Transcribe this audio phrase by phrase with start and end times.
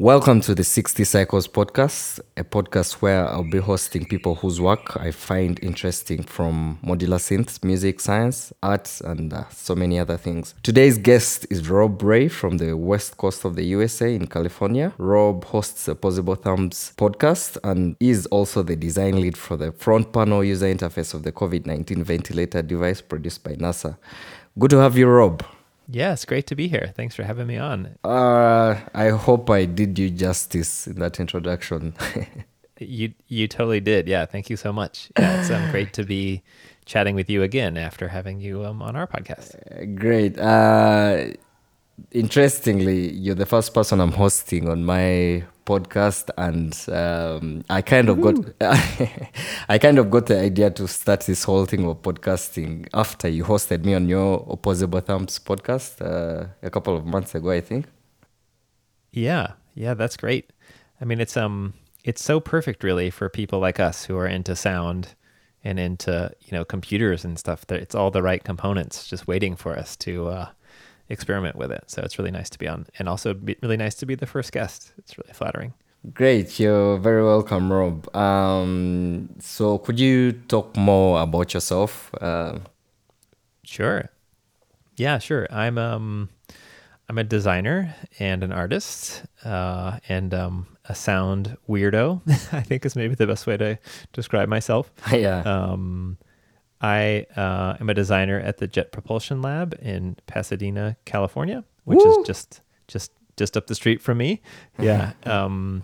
[0.00, 4.96] Welcome to the 60 Cycles podcast, a podcast where I'll be hosting people whose work
[4.96, 10.54] I find interesting from modular synths, music, science, arts, and uh, so many other things.
[10.62, 14.92] Today's guest is Rob Ray from the west coast of the USA in California.
[14.98, 20.44] Rob hosts Opposable Thumbs podcast and is also the design lead for the front panel
[20.44, 23.98] user interface of the COVID 19 ventilator device produced by NASA.
[24.56, 25.42] Good to have you, Rob.
[25.90, 26.92] Yeah, it's great to be here.
[26.94, 27.96] Thanks for having me on.
[28.04, 31.94] Uh, I hope I did you justice in that introduction.
[32.78, 34.06] you you totally did.
[34.06, 35.10] Yeah, thank you so much.
[35.18, 36.42] Yeah, it's um, great to be
[36.84, 39.54] chatting with you again after having you um, on our podcast.
[39.70, 40.38] Uh, great.
[40.38, 41.32] Uh,
[42.10, 48.18] interestingly, you're the first person I'm hosting on my podcast, and um, I kind of
[48.18, 48.32] Ooh.
[48.32, 48.56] got
[49.68, 53.44] I kind of got the idea to start this whole thing of podcasting after you
[53.44, 57.86] hosted me on your Opposable Thumbs podcast uh, a couple of months ago, I think.
[59.12, 60.50] Yeah, yeah, that's great.
[61.00, 64.56] I mean, it's um, it's so perfect, really, for people like us who are into
[64.56, 65.14] sound
[65.62, 67.64] and into you know computers and stuff.
[67.70, 70.48] It's all the right components just waiting for us to uh,
[71.08, 71.84] experiment with it.
[71.86, 74.52] So it's really nice to be on, and also really nice to be the first
[74.52, 74.92] guest.
[74.98, 75.74] It's really flattering.
[76.14, 78.14] Great, you're very welcome, Rob.
[78.14, 82.10] Um, so could you talk more about yourself?
[82.20, 82.60] Uh,
[83.64, 84.10] sure.
[84.96, 85.48] Yeah, sure.
[85.50, 86.28] I'm um,
[87.08, 92.20] I'm a designer and an artist, uh, and um, a sound weirdo.
[92.52, 93.78] I think is maybe the best way to
[94.12, 94.92] describe myself.
[95.12, 95.40] yeah.
[95.40, 96.18] Um,
[96.80, 102.20] I uh, am a designer at the Jet Propulsion Lab in Pasadena, California, which Woo!
[102.20, 104.42] is just just just up the street from me.
[104.78, 105.12] Yeah.
[105.24, 105.82] um,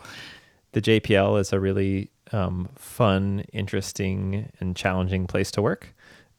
[0.73, 5.95] the JPL is a really um, fun, interesting, and challenging place to work.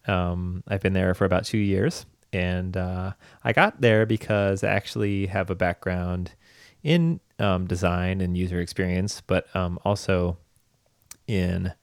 [0.07, 4.69] Um, I've been there for about two years, and uh, I got there because I
[4.69, 6.33] actually have a background
[6.83, 10.37] in um, design and user experience, but um, also
[11.27, 11.73] in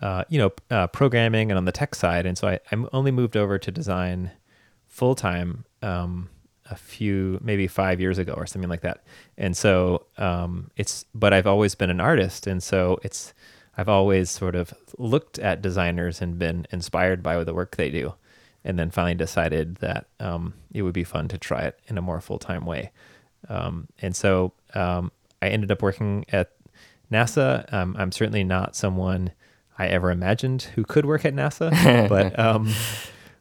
[0.00, 2.26] uh, you know, uh, programming and on the tech side.
[2.26, 4.30] And so I, I only moved over to design
[4.86, 6.28] full time um,
[6.70, 9.04] a few, maybe five years ago or something like that.
[9.36, 12.46] And so um, it's, but I've always been an artist.
[12.46, 13.34] And so it's,
[13.76, 18.14] I've always sort of looked at designers and been inspired by the work they do.
[18.62, 22.02] And then finally decided that um, it would be fun to try it in a
[22.02, 22.90] more full time way.
[23.48, 26.52] Um, and so um, I ended up working at
[27.10, 27.72] NASA.
[27.72, 29.32] Um, I'm certainly not someone
[29.80, 31.70] I ever imagined who could work at NASA,
[32.10, 32.70] but um,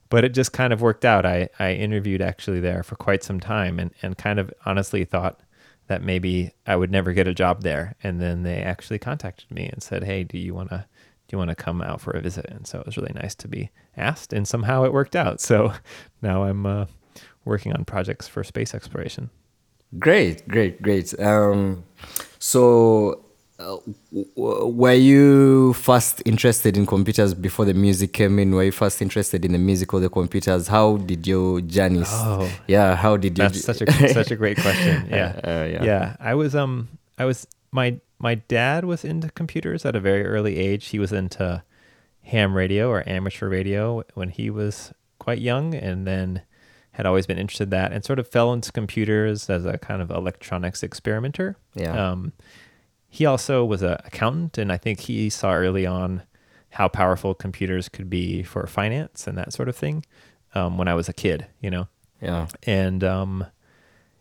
[0.07, 1.25] but it just kind of worked out.
[1.25, 5.41] I I interviewed actually there for quite some time, and and kind of honestly thought
[5.87, 9.67] that maybe I would never get a job there, and then they actually contacted me
[9.67, 10.85] and said, "Hey, do you want to?"
[11.27, 12.47] Do you want to come out for a visit?
[12.49, 15.39] And so it was really nice to be asked, and somehow it worked out.
[15.39, 15.73] So
[16.23, 16.85] now I'm uh,
[17.45, 19.29] working on projects for space exploration.
[19.99, 21.13] Great, great, great.
[21.19, 21.83] Um,
[22.39, 23.28] so
[23.59, 23.77] uh,
[24.35, 28.55] were you first interested in computers before the music came in?
[28.55, 30.67] Were you first interested in the music or the computers?
[30.67, 32.03] How did your journey?
[32.05, 32.95] Oh, yeah.
[32.95, 33.43] How did you?
[33.43, 35.07] That's such a such a great question.
[35.09, 35.39] Yeah.
[35.43, 35.83] Uh, yeah.
[35.83, 36.15] Yeah.
[36.19, 36.87] I was um
[37.17, 40.87] I was my my dad was into computers at a very early age.
[40.87, 41.63] He was into
[42.23, 46.43] ham radio or amateur radio when he was quite young, and then
[46.91, 50.01] had always been interested in that and sort of fell into computers as a kind
[50.01, 51.57] of electronics experimenter.
[51.75, 52.11] Yeah.
[52.11, 52.33] Um,
[53.09, 56.23] he also was an accountant, and I think he saw early on
[56.71, 60.05] how powerful computers could be for finance and that sort of thing.
[60.55, 61.87] Um, when I was a kid, you know.
[62.21, 62.47] Yeah.
[62.63, 63.45] And um,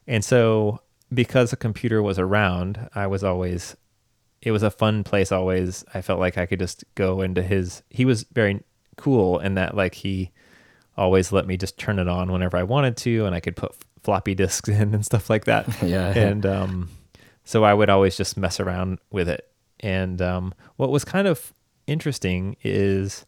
[0.06, 0.80] and so
[1.12, 3.76] because a computer was around, I was always.
[4.40, 5.32] It was a fun place.
[5.32, 7.82] Always, I felt like I could just go into his.
[7.90, 8.62] He was very
[8.96, 10.30] cool in that, like he
[10.96, 13.74] always let me just turn it on whenever I wanted to, and I could put
[14.02, 15.66] floppy disks in and stuff like that.
[15.82, 16.08] yeah.
[16.16, 16.90] And um,
[17.48, 19.50] so I would always just mess around with it.
[19.80, 21.54] And um, what was kind of
[21.86, 23.24] interesting is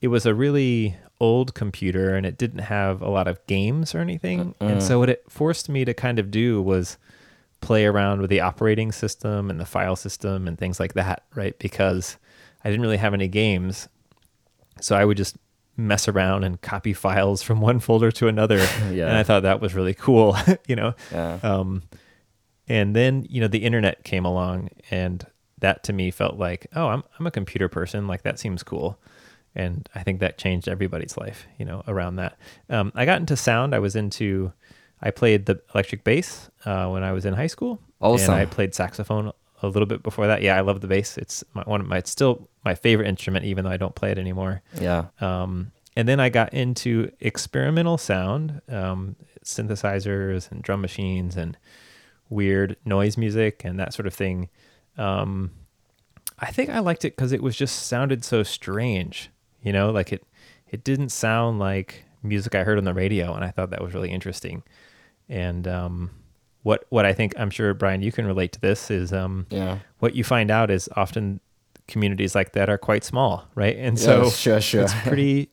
[0.00, 4.00] it was a really old computer and it didn't have a lot of games or
[4.00, 4.52] anything.
[4.60, 6.98] Uh, and so what it forced me to kind of do was
[7.60, 11.56] play around with the operating system and the file system and things like that, right?
[11.60, 12.16] Because
[12.64, 13.88] I didn't really have any games.
[14.80, 15.36] So I would just
[15.76, 18.58] mess around and copy files from one folder to another.
[18.90, 19.06] yeah.
[19.06, 20.96] And I thought that was really cool, you know?
[21.12, 21.38] Yeah.
[21.44, 21.84] Um,
[22.68, 25.26] and then, you know, the internet came along and
[25.58, 28.98] that to me felt like, oh, I'm I'm a computer person, like that seems cool.
[29.54, 32.36] And I think that changed everybody's life, you know, around that.
[32.68, 33.74] Um, I got into sound.
[33.74, 34.52] I was into,
[35.00, 37.80] I played the electric bass uh, when I was in high school.
[37.98, 38.34] Awesome.
[38.34, 39.32] And I played saxophone
[39.62, 40.42] a little bit before that.
[40.42, 41.16] Yeah, I love the bass.
[41.16, 44.10] It's my, one of my, it's still my favorite instrument, even though I don't play
[44.10, 44.60] it anymore.
[44.78, 45.06] Yeah.
[45.22, 51.56] Um, and then I got into experimental sound, um, synthesizers and drum machines and
[52.28, 54.48] weird noise music and that sort of thing.
[54.98, 55.50] Um,
[56.38, 59.30] I think I liked it because it was just sounded so strange,
[59.62, 60.24] you know, like it
[60.70, 63.94] it didn't sound like music I heard on the radio, and I thought that was
[63.94, 64.62] really interesting.
[65.28, 66.10] And um,
[66.62, 69.78] what what I think I'm sure Brian, you can relate to this is um, Yeah.
[70.00, 71.40] what you find out is often
[71.88, 73.76] communities like that are quite small, right?
[73.76, 74.82] And so sure, sure.
[74.82, 75.50] it's pretty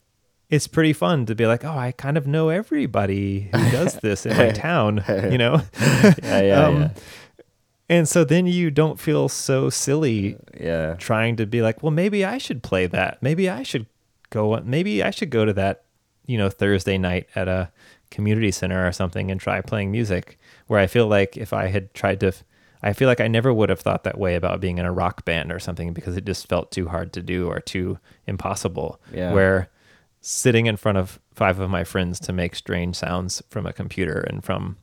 [0.53, 4.25] it's pretty fun to be like, oh, I kind of know everybody who does this
[4.25, 5.61] in my town, you know.
[5.81, 6.91] yeah, yeah, Um,
[7.89, 10.89] And so then you don't feel so silly yeah.
[10.89, 10.93] Yeah.
[10.95, 13.21] trying to be like, well, maybe I should play that.
[13.21, 13.87] Maybe I should
[14.29, 14.59] go.
[14.63, 15.85] Maybe I should go to that,
[16.27, 17.71] you know, Thursday night at a
[18.11, 20.37] community center or something and try playing music.
[20.67, 22.31] Where I feel like if I had tried to,
[22.83, 25.25] I feel like I never would have thought that way about being in a rock
[25.25, 27.97] band or something because it just felt too hard to do or too
[28.27, 28.99] impossible.
[29.11, 29.33] Yeah.
[29.33, 29.69] Where
[30.25, 34.25] sitting in front of five of my friends to make strange sounds from a computer
[34.29, 34.77] and from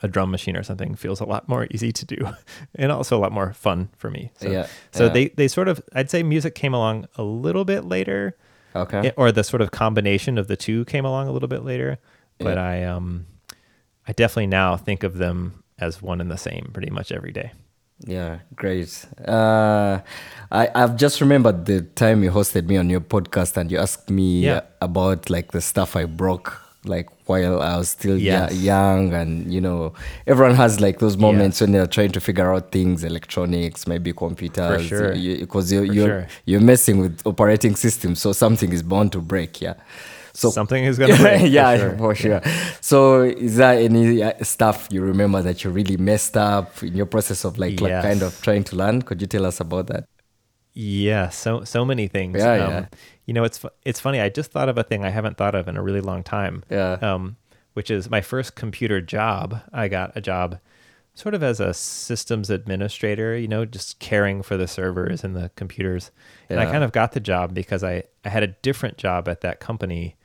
[0.00, 2.16] a drum machine or something feels a lot more easy to do
[2.76, 4.30] and also a lot more fun for me.
[4.36, 5.12] So, Yeah, so yeah.
[5.12, 8.36] they, they sort of, I'd say music came along a little bit later
[8.76, 9.12] Okay.
[9.16, 11.98] or the sort of combination of the two came along a little bit later,
[12.38, 12.62] but Yeah.
[12.64, 13.26] I, um,
[14.06, 17.50] I definitely now think of them as one and the same pretty much every day.
[18.06, 19.04] Yeah, great.
[19.26, 20.00] Uh,
[20.50, 24.08] I I've just remembered the time you hosted me on your podcast and you asked
[24.10, 24.62] me Yeah.
[24.80, 28.54] about like the stuff I broke like while I was still Yes.
[28.54, 29.92] young and you know
[30.26, 34.86] everyone has like those moments when they're trying to figure out things electronics maybe computers
[34.86, 35.12] sure.
[35.12, 36.26] because you, For you're sure.
[36.46, 39.74] you're messing with operating systems so something is bound to break yeah
[40.32, 41.40] so Something is going to break.
[41.40, 41.98] for yeah, sure.
[41.98, 42.42] for sure.
[42.80, 47.06] So, is there any uh, stuff you remember that you really messed up in your
[47.06, 49.02] process of like, like kind of trying to learn?
[49.02, 50.06] Could you tell us about that?
[50.72, 52.38] Yeah, so so many things.
[52.38, 52.86] Yeah, um, yeah.
[53.26, 54.20] You know, it's it's funny.
[54.20, 56.62] I just thought of a thing I haven't thought of in a really long time.
[56.70, 56.92] Yeah.
[57.02, 57.36] Um,
[57.74, 59.60] which is my first computer job.
[59.72, 60.58] I got a job,
[61.14, 63.36] sort of as a systems administrator.
[63.36, 66.10] You know, just caring for the servers and the computers.
[66.48, 69.40] And I kind of got the job because I I had a different job at
[69.40, 70.16] that company,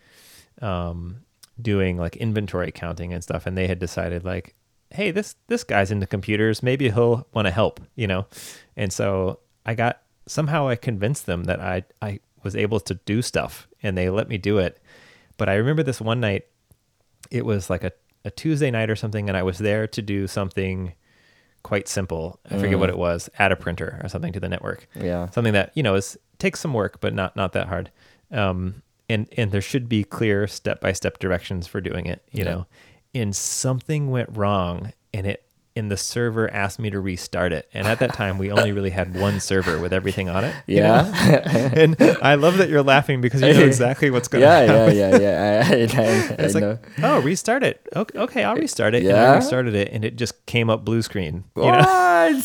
[0.62, 1.18] um,
[1.62, 3.46] doing like inventory counting and stuff.
[3.46, 4.56] And they had decided like,
[4.92, 6.64] hey, this this guy's into computers.
[6.64, 7.80] Maybe he'll want to help.
[7.96, 8.28] You know,
[8.76, 13.22] and so I got somehow I convinced them that I I was able to do
[13.22, 14.80] stuff, and they let me do it.
[15.38, 16.46] But I remember this one night,
[17.30, 17.92] it was like a,
[18.24, 20.94] a Tuesday night or something, and I was there to do something
[21.64, 22.40] quite simple.
[22.50, 24.88] I forget what it was, add a printer or something to the network.
[24.94, 25.30] Yeah.
[25.32, 27.92] Something that, you know, is takes some work, but not not that hard.
[28.32, 32.44] Um, and and there should be clear step by step directions for doing it, you
[32.44, 32.52] Yeah.
[32.52, 32.68] know.
[33.14, 35.42] And something went wrong and it
[35.78, 37.68] and the server asked me to restart it.
[37.74, 40.56] And at that time we only really had one server with everything on it.
[40.68, 41.12] you know?
[41.14, 41.72] Yeah.
[41.76, 44.96] and I love that you're laughing because you know exactly what's going to yeah, happen.
[44.96, 45.68] yeah, yeah, yeah.
[45.68, 46.80] I, I, I, It's I like, know.
[47.04, 47.86] oh, restart it.
[47.94, 49.00] Okay, okay, I'll restart it.
[49.00, 49.34] And Yeah?
[49.34, 51.44] I restarted it, and it just came up blue screen.
[51.58, 51.72] You know?
[51.72, 52.36] What?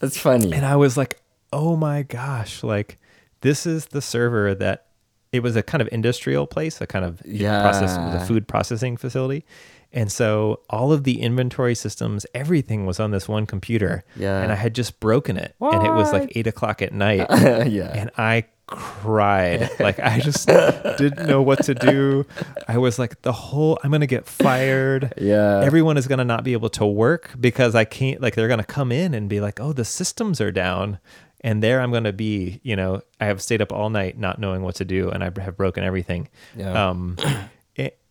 [0.00, 0.52] That's funny.
[0.52, 1.20] And I was like,
[1.52, 2.98] oh my gosh, like
[3.40, 4.86] this is the server that
[5.32, 7.60] it was a kind of industrial place, a kind of yeah.
[7.62, 8.22] process, it was Yeah.
[8.22, 9.44] a food processing facility.
[9.92, 14.04] And so all of the inventory systems, everything was on this one computer.
[14.16, 14.42] Yeah.
[14.42, 15.54] And I had just broken it.
[15.60, 17.26] And it was like eight o'clock at night.
[17.30, 17.92] yeah.
[17.94, 19.70] and I cried.
[19.80, 22.26] Like I just didn't know what to do.
[22.66, 25.14] I was like, the whole I'm gonna get fired.
[25.16, 25.60] Yeah.
[25.64, 28.92] Everyone is gonna not be able to work because I can't like they're gonna come
[28.92, 30.98] in and be like, oh, the systems are down.
[31.42, 34.62] And there I'm gonna be, you know, I have stayed up all night not knowing
[34.62, 36.28] what to do and I have broken everything.
[36.56, 36.88] Yeah.
[36.90, 37.16] Um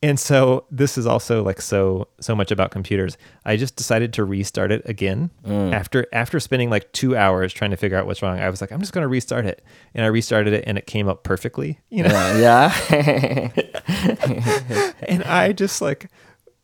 [0.03, 3.17] and so this is also like so so much about computers.
[3.43, 5.73] I just decided to restart it again Mm.
[5.73, 8.39] after after spending like two hours trying to figure out what's wrong.
[8.39, 9.61] I was like, I'm just gonna restart it,
[9.93, 11.79] and I restarted it, and it came up perfectly.
[11.89, 12.73] You know, yeah.
[12.91, 13.49] yeah.
[15.07, 16.09] and I just like.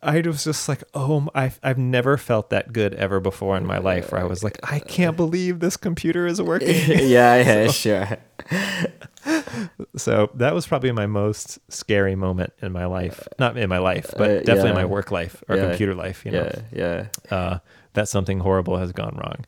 [0.04, 3.78] I was just like, oh, I've, I've never felt that good ever before in my
[3.78, 6.76] life where I was like, I can't believe this computer is working.
[6.88, 8.18] yeah, yeah, sure.
[9.96, 13.28] so that was probably my most scary moment in my life.
[13.40, 14.76] Not in my life, but Uh, definitely yeah.
[14.76, 15.68] my work life or Yeah.
[15.70, 17.36] computer life, you know, Yeah, yeah.
[17.36, 17.58] uh,
[17.94, 19.46] that something horrible has gone wrong.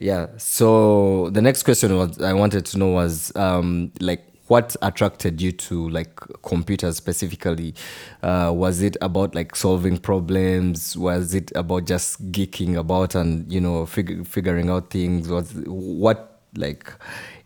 [0.00, 0.26] Yeah.
[0.36, 5.52] So the next question was I wanted to know was um like what attracted you
[5.52, 7.74] to like computers specifically?
[8.22, 10.96] Uh, was it about like solving problems?
[10.96, 15.28] Was it about just geeking about and you know fig- figuring out things?
[15.28, 16.92] Was what like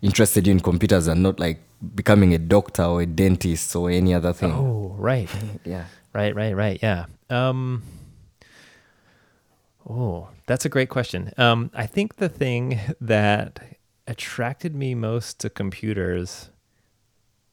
[0.01, 1.59] interested you in computers and not like
[1.95, 4.51] becoming a doctor or a dentist or any other thing?
[4.51, 5.29] Oh, right.
[5.65, 5.85] Yeah.
[6.13, 6.79] Right, right, right.
[6.81, 7.05] Yeah.
[7.29, 7.83] Um,
[9.89, 11.31] oh, that's a great question.
[11.37, 13.77] Um, I think the thing that
[14.07, 16.49] attracted me most to computers.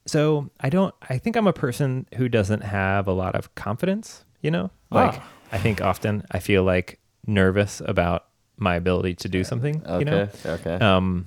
[0.09, 0.95] So I don't.
[1.09, 4.25] I think I'm a person who doesn't have a lot of confidence.
[4.41, 5.29] You know, like Ah.
[5.53, 8.25] I think often I feel like nervous about
[8.57, 9.83] my ability to do something.
[9.85, 9.99] Okay.
[9.99, 10.29] You know.
[10.47, 10.75] Okay.
[10.75, 11.27] Um,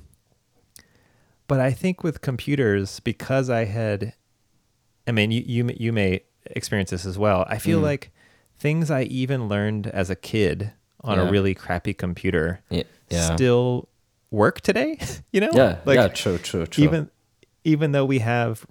[1.47, 4.13] but I think with computers, because I had,
[5.07, 7.45] I mean, you you you may experience this as well.
[7.47, 7.83] I feel Mm.
[7.83, 8.11] like
[8.57, 10.71] things I even learned as a kid
[11.01, 11.27] on Yeah.
[11.27, 12.83] a really crappy computer yeah.
[13.09, 13.35] Yeah.
[13.35, 13.89] still
[14.31, 14.97] work today.
[15.31, 15.51] you know?
[15.53, 15.77] yeah.
[15.85, 16.07] Like yeah.
[16.07, 16.37] True.
[16.37, 16.65] True.
[16.65, 16.83] True.
[16.83, 17.09] even
[17.63, 18.65] even though we have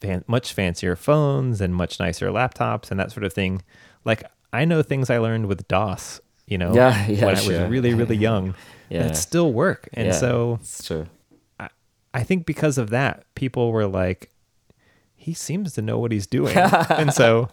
[0.00, 3.62] fan, much fancier phones and much nicer laptops and that sort of thing,
[4.04, 6.20] like I know things I learned with DOS.
[6.46, 8.54] You know, Yeah, yeah, when I was really really young,
[8.88, 9.02] Yeah.
[9.08, 9.88] that still work.
[9.92, 11.06] And Yeah, so it's true.
[12.14, 14.30] I think because of that, people were like,
[15.14, 16.56] he seems to know what he's doing.
[16.90, 17.50] and so,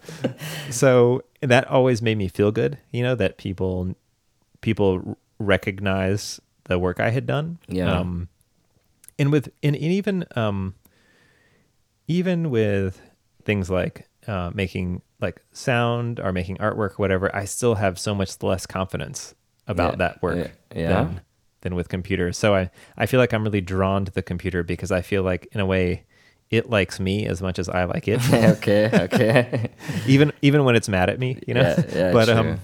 [0.70, 3.96] so that always made me feel good, you know, that people,
[4.62, 7.60] people recognize the work I had done.
[7.68, 8.00] Yeah.
[8.00, 8.30] Um,
[9.18, 10.76] and with, and, and even, um,
[12.08, 13.02] even with
[13.44, 18.42] things like, uh, making like sound or making artwork, whatever, I still have so much
[18.44, 19.34] less confidence
[19.68, 20.88] about Yeah, that work yeah, yeah.
[20.90, 21.22] than
[21.62, 22.38] than with computers.
[22.38, 25.48] So I, I feel like I'm really drawn to the computer because I feel like
[25.52, 26.06] in a way
[26.52, 28.22] it likes me as much as I like it.
[28.34, 28.90] okay.
[28.94, 29.70] Okay.
[30.08, 31.62] even even when it's mad at me, you know.
[31.62, 32.38] Yeah, yeah, but sure.
[32.38, 32.60] um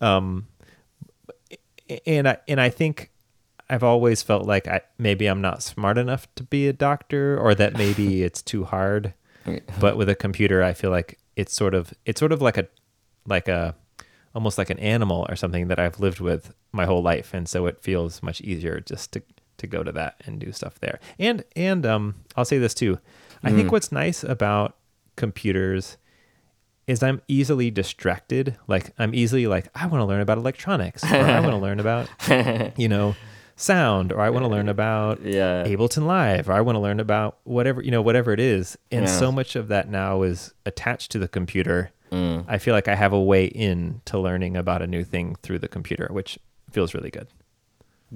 [0.00, 0.46] um
[2.04, 3.10] and I and I think
[3.68, 7.54] I've always felt like I maybe I'm not smart enough to be a doctor or
[7.54, 9.14] that maybe it's too hard.
[9.80, 12.66] But with a computer I feel like it's sort of it's sort of like a
[13.26, 13.74] like a
[14.34, 17.66] almost like an animal or something that I've lived with my whole life and so
[17.66, 19.22] it feels much easier just to
[19.58, 21.00] to go to that and do stuff there.
[21.18, 22.98] And and um I'll say this too.
[23.42, 24.76] I think what's nice about
[25.14, 25.96] computers
[26.86, 28.56] is I'm easily distracted.
[28.66, 31.80] Like I'm easily like I want to learn about electronics or I want to learn
[31.80, 32.08] about
[32.78, 33.14] you know
[33.56, 35.64] sound or I want to learn about Yeah.
[35.66, 38.76] Ableton Live or I want to learn about whatever you know whatever it is.
[38.92, 39.18] And Yeah.
[39.18, 41.90] so much of that now is attached to the computer.
[42.12, 42.44] Mm.
[42.46, 45.58] I feel like I have a way in to learning about a new thing through
[45.58, 46.38] the computer, which
[46.70, 47.26] feels really good.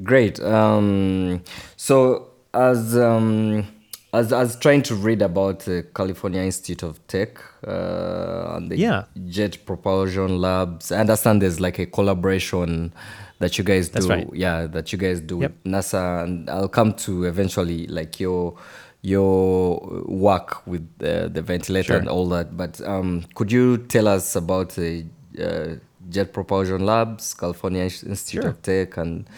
[0.04, 0.38] Great.
[0.40, 1.42] Um,
[1.76, 3.66] so as um,
[4.12, 9.04] as as trying to read about the California Institute of Tech uh, and the Yeah.
[9.28, 12.92] Jet Propulsion Labs, I understand there's like a collaboration
[13.40, 13.94] that you guys do.
[13.94, 14.28] That's right.
[14.32, 15.52] Yeah, that you guys do Yep.
[15.64, 18.54] NASA, and I'll come to eventually like your
[19.02, 21.96] your work with the, the ventilator Sure.
[21.98, 22.56] and all that.
[22.56, 25.06] But um, could you tell us about the
[25.38, 25.76] uh,
[26.10, 28.50] Jet Propulsion Labs, California Institute Sure.
[28.50, 29.28] of Tech, and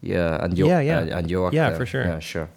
[0.00, 0.98] yeah, and your Yeah, yeah.
[1.00, 1.78] uh, and your work Yeah, there?
[1.78, 2.04] for sure.
[2.04, 2.48] Yeah, sure.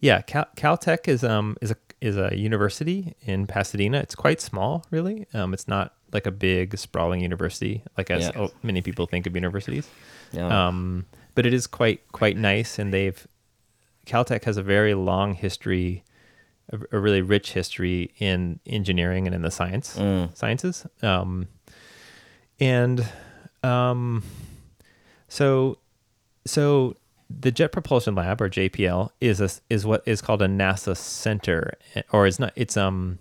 [0.00, 3.98] Yeah, Cal- Caltech is um is a is a university in Pasadena.
[4.00, 5.26] It's quite small, really.
[5.32, 8.32] Um, it's not like a big sprawling university like as Yeah.
[8.36, 9.86] oh, many people think of universities.
[10.32, 10.68] Yeah.
[10.68, 11.04] Um,
[11.34, 13.26] but it is quite quite nice, and they've
[14.06, 16.04] Caltech has a very long history,
[16.72, 20.36] a, a really rich history in engineering and in the science Mm.
[20.36, 20.86] sciences.
[21.02, 21.48] Um,
[22.60, 23.06] and
[23.62, 24.22] um,
[25.28, 25.78] so
[26.44, 26.94] so
[27.30, 31.74] the Jet Propulsion Lab or JPL is a, is what is called a NASA center,
[32.12, 32.52] or is not.
[32.54, 33.18] It's um,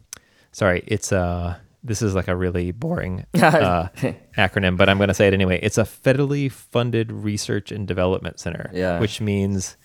[0.52, 3.90] sorry, it's uh This is like a really boring uh,
[4.38, 5.60] acronym, but I'm going to say it anyway.
[5.62, 9.00] It's a federally funded research and development center, Yeah.
[9.00, 9.76] which means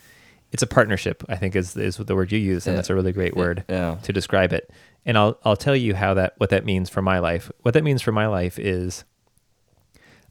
[0.53, 1.25] it's a partnership.
[1.29, 2.77] I think is is the word you use, and Yeah.
[2.77, 3.97] that's a really great word Yeah.
[4.05, 4.71] to describe it.
[5.05, 7.51] And I'll I'll tell you how that what that means for my life.
[7.63, 9.05] What that means for my life is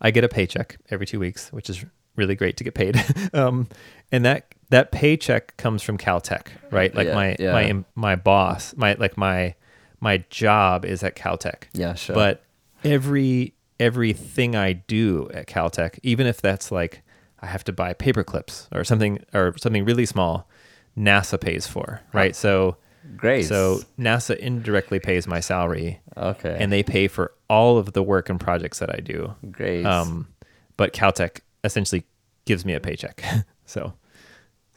[0.02, 1.84] I get a paycheck every two weeks, which is
[2.16, 3.04] really great to get paid.
[3.34, 3.68] um,
[4.12, 6.94] and that that paycheck comes from Caltech, right?
[6.96, 7.52] Like Yeah, my yeah.
[7.52, 9.56] my my boss, my like my
[10.00, 11.64] my job is at Caltech.
[11.74, 12.16] Yeah, sure.
[12.16, 12.44] But
[12.84, 17.04] every everything I do at Caltech, even if that's like
[17.40, 20.50] I have to buy paper clips or something or something really small,
[20.98, 22.36] NASA pays for, right?
[22.36, 22.78] So
[23.16, 23.44] Great.
[23.44, 26.58] so NASA indirectly pays my salary okay.
[26.60, 29.36] and they pay for all of the work and projects that I do.
[29.52, 29.86] Great.
[29.86, 30.28] Um,
[30.76, 32.04] but Caltech essentially
[32.46, 33.24] gives me a paycheck.
[33.66, 33.94] so,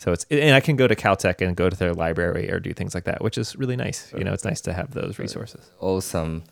[0.02, 2.72] so it's and I can go to Caltech and go to their library or do
[2.80, 4.00] things like that, which is really nice.
[4.18, 5.62] You know, it's nice to have those resources.
[5.80, 6.42] Awesome.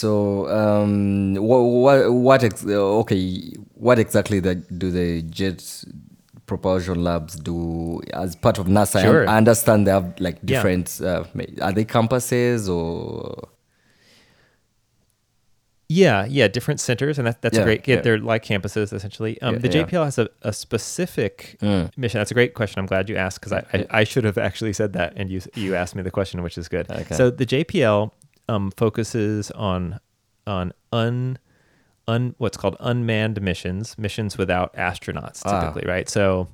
[0.00, 5.60] So, um, what, what, what ex- okay, what exactly the, do the Jet
[6.46, 8.96] Propulsion Labs do as part of NASA?
[8.96, 9.28] I- Sure.
[9.28, 10.46] I understand they have like Yeah.
[10.56, 11.24] different, uh,
[11.62, 13.48] are they campuses or?
[15.90, 17.88] Yeah, yeah, different centers, and that, that's Yeah, a great.
[17.88, 18.00] Yeah, yeah.
[18.02, 19.40] they're like campuses essentially.
[19.40, 19.68] Um, Yeah, the.
[19.70, 21.96] JPL has a, a specific Mm.
[21.96, 22.18] mission.
[22.20, 22.78] That's a great question.
[22.80, 25.40] I'm glad you asked because I, I, I should have actually said that, and you
[25.54, 26.90] you asked me the question, which is good.
[26.90, 27.14] Okay.
[27.14, 28.10] So the JPL
[28.50, 29.98] um, focuses on
[30.46, 31.38] on un
[32.06, 35.60] un what's called unmanned missions, missions without astronauts, Ah.
[35.60, 36.08] typically, right?
[36.08, 36.48] So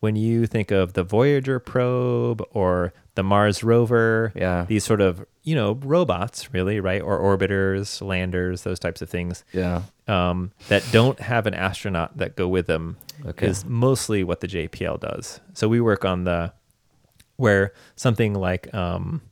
[0.00, 4.64] when you think of the Voyager probe or the Mars rover, Yeah.
[4.68, 9.42] these sort of you know robots, really, right, or orbiters, landers, those types of things
[9.52, 9.82] Yeah.
[10.08, 13.46] um, that don't have an astronaut that go with them Okay.
[13.46, 15.40] is mostly what the JPL does.
[15.54, 16.52] So we work on the
[17.36, 19.22] where something like um,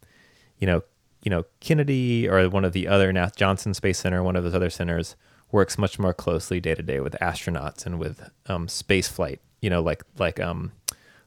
[0.58, 0.82] you know
[1.22, 4.54] you know Kennedy or one of the other NASA Johnson Space Center, one of those
[4.54, 5.14] other centers
[5.50, 9.40] works much more closely day to day with astronauts and with um, space flight.
[9.60, 10.72] You know, like like um,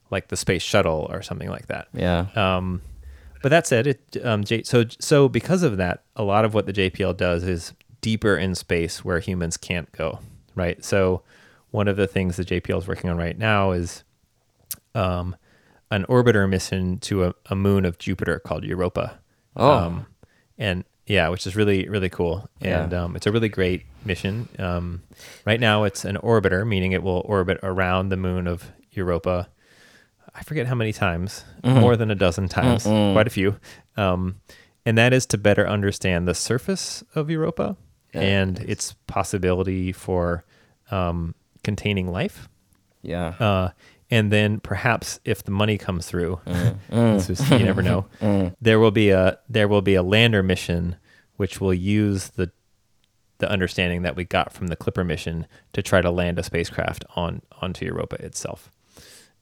[0.09, 1.87] like the space shuttle or something like that.
[1.93, 2.27] Yeah.
[2.35, 2.81] Um,
[3.41, 6.65] but that said, it um, J, so so because of that, a lot of what
[6.65, 10.19] the JPL does is deeper in space where humans can't go.
[10.55, 10.83] Right.
[10.83, 11.23] So
[11.71, 14.03] one of the things the JPL is working on right now is
[14.93, 15.35] um,
[15.89, 19.19] an orbiter mission to a, a moon of Jupiter called Europa.
[19.55, 19.71] Oh.
[19.71, 20.05] Um,
[20.57, 22.83] and yeah, which is really really cool, Yeah.
[22.83, 24.47] and um, it's a really great mission.
[24.59, 25.01] Um,
[25.45, 29.49] right now, it's an orbiter, meaning it will orbit around the moon of Europa.
[30.33, 33.57] I forget how many times, more than a dozen times, quite a few.
[33.97, 34.35] Um,
[34.85, 37.75] and that is to better understand the surface of Europa
[38.13, 38.21] Yeah.
[38.21, 40.43] and its possibility for
[40.89, 42.47] um, containing life.
[43.03, 43.27] Yeah.
[43.39, 43.69] Uh,
[44.09, 46.39] and then perhaps if the money comes through,
[46.89, 48.05] this is, you never know.
[48.61, 50.95] There will be a there will be a lander mission
[51.41, 52.51] which will use the
[53.39, 57.03] the understanding that we got from the Clipper mission to try to land a spacecraft
[57.15, 58.69] on onto Europa itself.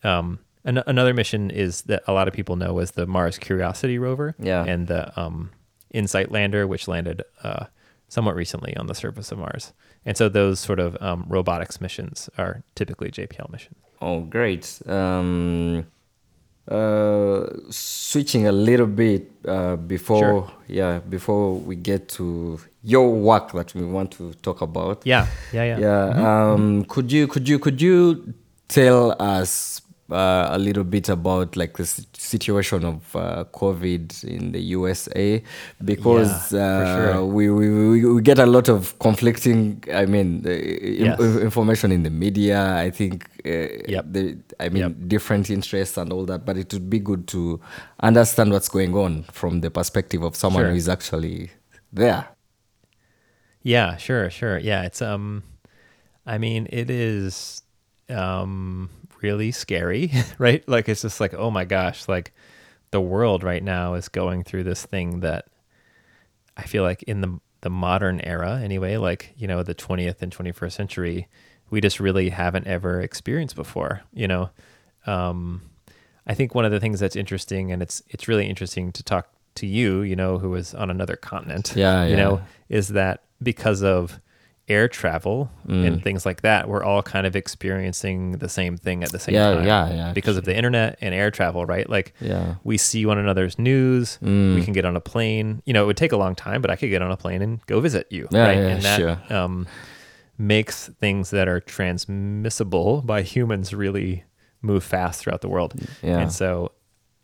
[0.05, 3.99] Um, an- another mission is that a lot of people know as the Mars Curiosity
[3.99, 4.63] rover, Yeah.
[4.63, 5.51] and the um,
[5.93, 7.65] InSight lander, which landed uh,
[8.07, 9.73] somewhat recently on the surface of Mars.
[10.05, 13.75] And so those sort of um, robotics missions are typically JPL missions.
[14.01, 14.81] Oh, great.
[14.87, 15.85] Um,
[17.69, 20.51] switching a little bit uh, before, Sure.
[20.67, 25.01] yeah, before we get to your work that we want to talk about.
[25.05, 25.79] Yeah, yeah, yeah.
[25.79, 26.51] Yeah.
[26.53, 28.33] Um, could you could you could you
[28.67, 34.59] tell us uh, a little bit about like the situation of uh, COVID in the
[34.77, 35.43] USA
[35.83, 37.25] because Yeah, uh, sure.
[37.25, 39.83] we, we we get a lot of conflicting.
[39.93, 42.75] I mean, uh, in- information in the media.
[42.75, 43.25] I think.
[43.45, 44.05] Uh, Yep.
[44.11, 44.93] the, I mean, Yep.
[45.07, 46.45] different interests and all that.
[46.45, 47.59] But it would be good to
[48.01, 50.71] understand what's going on from the perspective of someone Sure.
[50.71, 51.49] who is actually
[51.93, 52.27] there.
[53.63, 54.57] Yeah, sure, sure.
[54.57, 55.43] Yeah, it's um
[56.25, 57.63] I mean, it is
[58.09, 58.89] um
[59.21, 60.67] really scary, right?
[60.67, 62.33] Like it's just like, oh my gosh, like
[62.91, 65.45] the world right now is going through this thing that
[66.57, 70.31] I feel like in the the modern era anyway, like, you know, the 20th and
[70.35, 71.27] 21st century,
[71.69, 74.49] we just really haven't ever experienced before, you know.
[75.05, 75.61] Um
[76.25, 79.29] I think one of the things that's interesting and it's it's really interesting to talk
[79.55, 81.73] to you, you know, who is on another continent.
[81.75, 84.19] Yeah, You know, is that because of
[84.69, 85.85] air travel Mm.
[85.87, 89.35] and things like that, we're all kind of experiencing the same thing at the same
[89.35, 89.65] Yeah, time.
[89.65, 91.89] yeah, yeah, Because of the internet and air travel, right?
[91.89, 92.55] Like Yeah.
[92.63, 94.17] we see one another's news.
[94.23, 94.55] Mm.
[94.55, 95.61] We can get on a plane.
[95.65, 97.41] You know, it would take a long time, but I could get on a plane
[97.41, 98.27] and go visit you.
[98.31, 98.57] Yeah, right?
[98.57, 99.21] yeah, and that sure.
[99.35, 99.67] um,
[100.37, 104.23] makes things that are transmissible by humans really
[104.61, 105.73] move fast throughout the world.
[106.01, 106.19] Yeah.
[106.19, 106.71] And so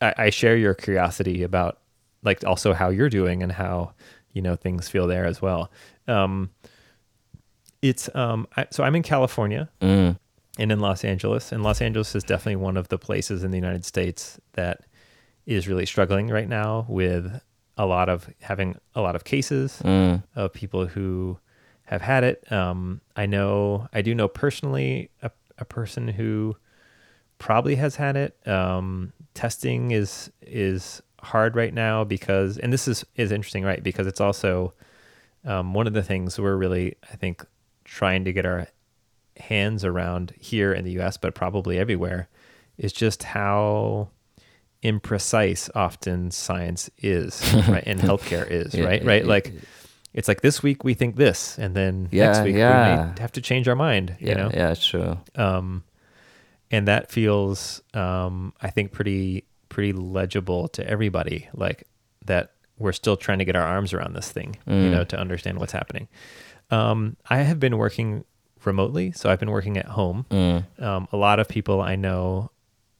[0.01, 1.79] I, I share your curiosity about
[2.23, 3.93] like also how you're doing and how,
[4.33, 5.71] you know, things feel there as well.
[6.07, 6.49] Um,
[7.89, 10.17] it's um I, so I'm in California Mm.
[10.57, 13.57] and in Los Angeles, and Los Angeles is definitely one of the places in the
[13.57, 14.81] United States that
[15.45, 17.41] is really struggling right now with
[17.77, 20.23] a lot of having a lot of cases Mm.
[20.35, 21.37] of people who
[21.83, 22.51] have had it.
[22.51, 26.55] Um, I know I do know personally a, a person who
[27.37, 28.35] probably has had it.
[28.47, 33.83] Um, testing is is hard right now because, and this is is interesting, right?
[33.83, 34.73] Because it's also
[35.43, 37.45] um, one of the things we're really, I think,
[37.85, 38.67] trying to get our
[39.37, 42.27] hands around here in the U.S., but probably everywhere,
[42.77, 44.09] is just how
[44.83, 47.83] imprecise often science is, right?
[47.85, 49.03] And healthcare is, Yeah, right?
[49.05, 49.23] Right?
[49.23, 49.29] yeah.
[49.29, 49.53] Like
[50.13, 53.13] it's like this week we think this, and then Yeah, next week we yeah.
[53.15, 54.15] may have to change our mind.
[54.19, 55.17] Yeah, you know, yeah, sure.
[55.35, 55.83] um,
[56.71, 61.49] and that feels, um, I think, pretty pretty legible to everybody.
[61.53, 61.83] Like
[62.25, 64.91] that, we're still trying to get our arms around this thing, you Mm.
[64.91, 66.07] know, to understand what's happening.
[66.71, 68.23] Um, I have been working
[68.63, 70.25] remotely, so I've been working at home.
[70.31, 70.81] Mm.
[70.81, 72.51] Um, a lot of people I know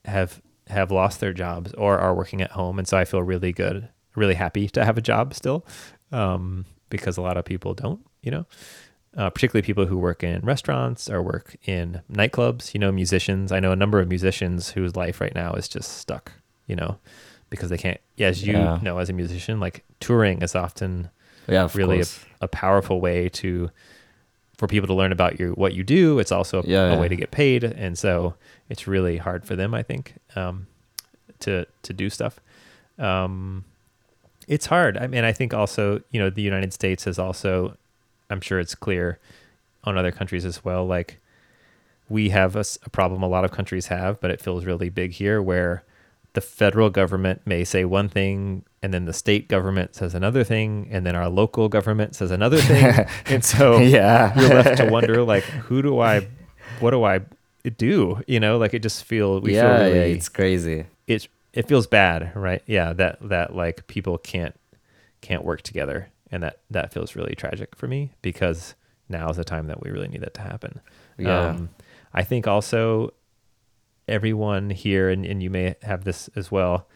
[0.06, 3.52] have have lost their jobs or are working at home, and so I feel really
[3.52, 5.66] good, really happy to have a job still,
[6.12, 8.46] um, because a lot of people don't, you know,
[9.18, 12.74] uh, particularly people who work in restaurants or work in nightclubs.
[12.74, 13.52] You know, musicians.
[13.52, 16.32] I know a number of musicians whose life right now is just stuck,
[16.68, 16.98] you know,
[17.50, 18.00] because they can't.
[18.20, 18.80] As you Yeah.
[18.82, 21.10] know, as a musician, like touring is often
[21.48, 22.06] Yeah, really a,
[22.42, 23.70] a powerful way to
[24.58, 26.20] for people to learn about your what you do.
[26.20, 27.00] It's also a, Yeah, a yeah.
[27.00, 28.36] way to get paid, and so
[28.70, 30.68] it's really hard for them, I think, um,
[31.42, 32.40] to to do stuff.
[32.98, 33.66] Um,
[34.48, 34.98] it's hard.
[34.98, 37.76] I mean, I think also, you know, the United States has also,
[38.30, 39.20] I'm sure it's clear
[39.84, 40.86] on other countries as well.
[40.86, 41.18] Like,
[42.10, 45.42] we have a problem a lot of countries have, but it feels really big here
[45.42, 45.84] where
[46.36, 50.88] the federal government may say one thing and then the state government says another thing
[50.92, 53.06] and then our local government says another thing.
[53.26, 54.38] and so yeah.
[54.40, 56.28] you're left to wonder, like, who do I,
[56.80, 57.22] what do I
[57.78, 58.22] do?
[58.28, 60.86] You know, like it just feel, we yeah, feel really, yeah, it's crazy.
[61.08, 62.62] it's it feels bad, right?
[62.68, 64.54] Yeah, that that like people can't
[65.22, 68.76] can't work together, and that that feels really tragic for me because
[69.08, 70.82] now is the time that we really need that to happen.
[71.18, 71.48] Yeah.
[71.48, 71.70] Um,
[72.14, 73.14] I think also
[74.08, 76.88] everyone here, and, and you may have this as well.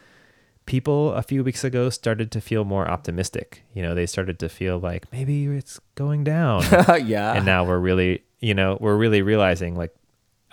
[0.65, 3.63] People a few weeks ago started to feel more optimistic.
[3.73, 6.63] You know, they started to feel like maybe it's going down
[7.05, 7.33] yeah.
[7.33, 9.93] and now we're really you know we're really realizing like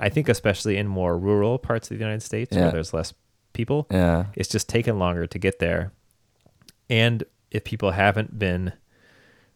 [0.01, 2.62] i think especially in more rural parts of the united states Yeah.
[2.62, 3.14] where there's less
[3.53, 4.27] people yeah.
[4.35, 5.92] it's just taken longer to get there
[6.90, 8.73] and if people haven't been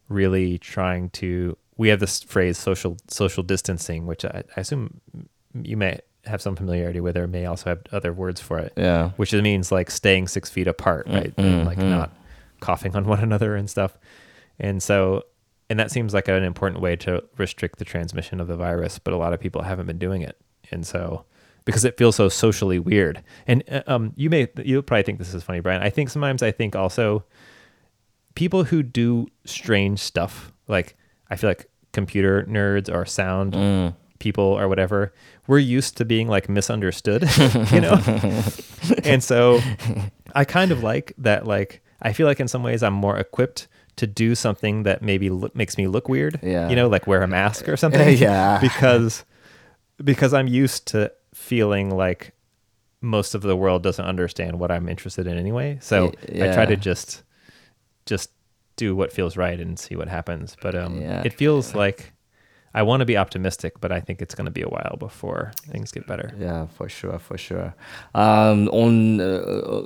[0.08, 5.00] really trying to we have this phrase social social distancing which i, I assume
[5.60, 9.10] you may have some familiarity with or may also have other words for it Yeah.
[9.16, 11.34] which means like staying six feet apart, right?
[11.36, 11.88] Mm, and like mm.
[11.88, 12.12] not
[12.60, 13.96] coughing on one another and stuff.
[14.58, 15.24] And so,
[15.70, 19.14] and that seems like an important way to restrict the transmission of the virus, but
[19.14, 20.36] a lot of people haven't been doing it.
[20.70, 21.24] And so,
[21.64, 23.22] because it feels so socially weird.
[23.46, 25.82] And uh, um, you may, you'll probably think this is funny, Brian.
[25.82, 27.24] I think sometimes I think also
[28.34, 30.96] people who do strange stuff, like
[31.30, 33.94] I feel like computer nerds or sound Mm.
[34.20, 35.12] People or whatever,
[35.48, 37.22] we're used to being like misunderstood,
[37.72, 38.00] you know?
[39.04, 39.58] and so
[40.36, 43.66] I kind of like that, like, I feel like in some ways I'm more equipped
[43.96, 46.68] to do something that maybe lo- makes me look weird, Yeah.
[46.70, 48.16] you know, like wear a mask or something.
[48.16, 48.58] Yeah.
[48.60, 49.24] Because,
[50.02, 52.32] because I'm used to feeling like
[53.02, 55.78] most of the world doesn't understand what I'm interested in anyway.
[55.82, 57.22] So I try to just,
[58.06, 58.30] just
[58.76, 60.56] do what feels right and see what happens.
[60.62, 61.22] But um, Yeah.
[61.24, 62.12] it feels like
[62.72, 65.50] I want to be optimistic, but I think it's going to be a while before
[65.72, 66.32] things get better.
[66.38, 67.74] Yeah, for sure, for sure.
[68.14, 69.82] Um, on uh,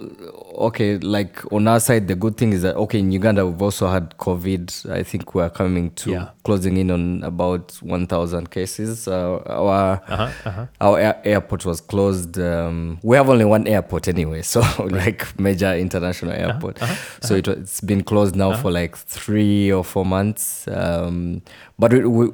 [0.67, 3.89] okay, like on our side, the good thing is that okay, in Uganda we've also
[3.89, 4.91] had COVID.
[4.91, 6.29] I think we're coming to Yeah.
[6.45, 9.09] closing in on about one thousand cases.
[9.09, 10.31] Uh, our Uh huh.
[10.45, 10.67] Uh huh.
[10.81, 12.39] our air- airport was closed.
[12.39, 16.79] Um, we have only one airport anyway, so like major international Uh-huh, airport.
[17.23, 20.69] So it, it's been closed now for like three or four months.
[20.69, 21.43] Um,
[21.79, 22.27] but we, we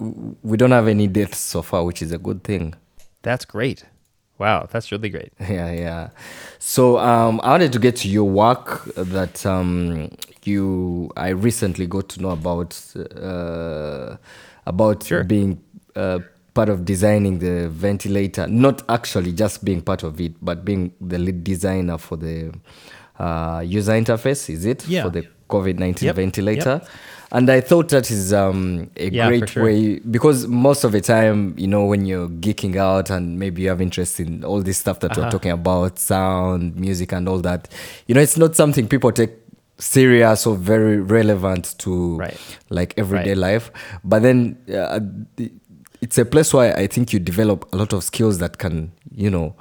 [0.43, 2.75] we don't have any deaths so far, which is a good thing.
[3.23, 3.85] That's great.
[4.39, 5.33] Wow, that's really great.
[5.41, 6.11] Yeah, yeah.
[6.59, 10.11] So um, I wanted to get to your work that um,
[10.45, 14.17] you I recently got to know about uh,
[14.67, 15.25] about Sure.
[15.25, 15.61] being
[15.95, 16.21] uh,
[16.55, 18.47] part of designing the ventilator.
[18.47, 22.53] Not actually just being part of it, but being the lead designer for the
[23.19, 24.49] uh, user interface.
[24.49, 25.03] Is it Yeah.
[25.03, 26.81] for the COVID nineteen Yep, ventilator?
[27.33, 29.65] And I thought that is um, a Yeah, great sure.
[29.65, 33.69] way because most of the time, you know, when you're geeking out and maybe you
[33.69, 35.31] have interest in all this stuff that we're Uh-huh.
[35.31, 37.69] talking about, sound, music, and all that,
[38.09, 39.31] you know, it's not something people take
[39.79, 42.37] serious or very relevant to Right.
[42.69, 43.39] like everyday Right.
[43.39, 43.71] life.
[44.03, 44.99] But then uh,
[46.01, 49.31] it's a place where I think you develop a lot of skills that can, you
[49.31, 49.55] know,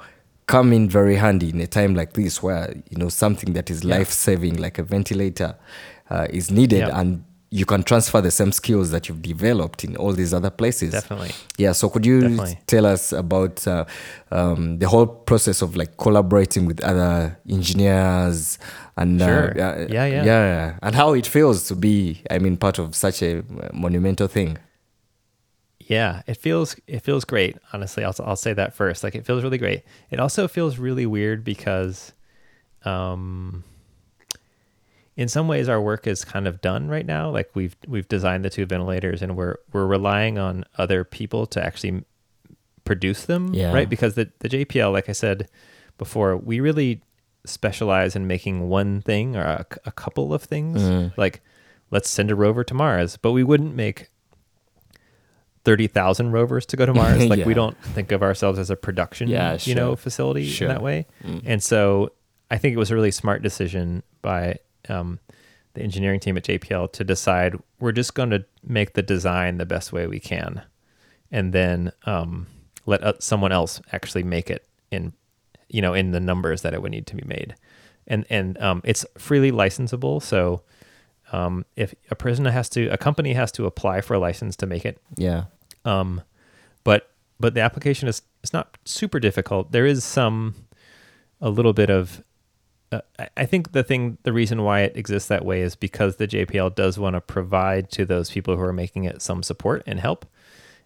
[0.46, 3.84] come in very handy in a time like this where, you know, something that is
[3.84, 3.98] Yeah.
[3.98, 5.54] life saving, like a ventilator,
[6.10, 6.80] uh, is needed.
[6.88, 6.98] Yeah.
[7.00, 10.92] And you can transfer the same skills that you've developed in all these other places.
[10.92, 11.32] Definitely.
[11.58, 11.72] Yeah.
[11.72, 12.58] So could you Definitely.
[12.66, 13.86] tell us about uh,
[14.30, 18.58] um, the whole process of like collaborating with other engineers
[18.96, 19.52] and uh, Sure.
[19.56, 20.24] yeah, Yeah, yeah.
[20.24, 24.28] yeah, and how it feels to be, I mean, part of such a uh, monumental
[24.28, 24.56] thing.
[25.80, 27.56] Yeah, it feels it feels great.
[27.72, 29.02] Honestly, I'll I'll say that first.
[29.02, 29.82] Like it feels really great.
[30.10, 32.12] It also feels really weird because,
[32.84, 33.64] um,
[35.20, 37.28] in some ways our work is kind of done right now.
[37.28, 41.62] Like we've we've designed the two ventilators and we're we're relying on other people to
[41.62, 42.04] actually
[42.86, 43.52] produce them.
[43.52, 43.70] Yeah.
[43.70, 43.88] Right.
[43.88, 45.46] Because the the JPL, like I said
[45.98, 47.02] before, we really
[47.44, 50.80] specialize in making one thing or a, a couple of things.
[50.80, 51.12] Mm.
[51.18, 51.42] Like
[51.90, 54.08] let's send a rover to Mars, but we wouldn't make
[55.64, 57.26] 30,000 rovers to go to Mars.
[57.26, 60.68] Like we don't think of ourselves as a production, Yeah, you know, facility Sure.
[60.68, 61.06] in that way.
[61.22, 61.42] Mm.
[61.44, 62.12] And so
[62.50, 64.56] I think it was a really smart decision by
[64.90, 65.20] um,
[65.74, 69.66] the engineering team at JPL to decide we're just going to make the design the
[69.66, 70.62] best way we can,
[71.30, 72.46] and then um,
[72.86, 75.12] let uh, someone else actually make it in,
[75.68, 77.54] you know, in the numbers that it would need to be made,
[78.06, 80.22] and and um, it's freely licensable.
[80.22, 80.62] So
[81.32, 84.66] um, if a person has to, a company has to apply for a license to
[84.66, 85.44] make it, Yeah.
[85.84, 86.22] Um,
[86.84, 89.72] but but the application is it's not super difficult.
[89.72, 90.54] There is some
[91.40, 92.22] a little bit of
[92.92, 93.00] uh,
[93.36, 96.74] I- think the thing, the reason why it exists that way is because the JPL
[96.74, 100.26] does want to provide to those people who are making it some support and help.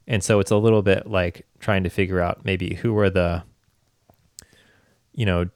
[0.06, 3.42] And so it's a little bit like trying to figure out maybe who are the,
[5.14, 5.48] you know,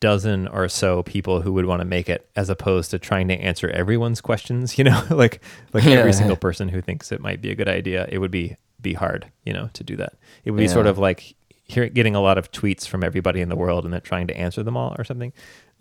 [0.00, 3.34] dozen or so people who would want to make it as opposed to trying to
[3.34, 5.40] answer everyone's questions, you know, like,
[5.72, 5.92] like Yeah.
[5.92, 8.94] every single person who thinks it might be a good idea, it would be, be
[8.94, 10.14] hard, you know, to do that.
[10.44, 13.48] It would be sort of like hear, getting a lot of tweets from everybody in
[13.48, 15.32] the world and then trying to answer them all or something.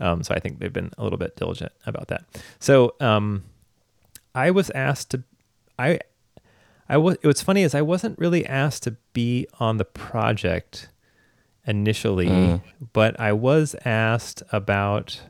[0.01, 2.25] Um, so I think they've been a little bit diligent about that.
[2.59, 3.43] So um,
[4.35, 5.23] I was asked to,
[5.79, 5.99] I,
[6.89, 7.15] I was.
[7.21, 10.89] It what's funny is I wasn't really asked to be on the project
[11.65, 12.61] initially, Mm.
[12.93, 15.21] but I was asked about